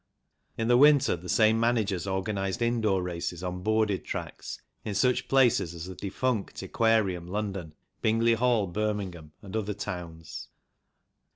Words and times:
In 0.57 0.67
the 0.67 0.77
winter 0.79 1.15
the 1.15 1.29
same 1.29 1.59
managers 1.59 2.07
organized 2.07 2.63
indoor 2.63 3.03
races 3.03 3.43
on 3.43 3.61
boarded 3.61 4.03
tracks 4.03 4.59
at 4.83 4.97
such 4.97 5.27
places 5.27 5.75
as 5.75 5.85
the 5.85 5.93
defunct 5.93 6.59
Aquarium, 6.63 7.27
London; 7.27 7.75
Bingley 8.01 8.33
Hall, 8.33 8.65
Birmingham; 8.65 9.31
and 9.43 9.55
other 9.55 9.75
towns. 9.75 10.47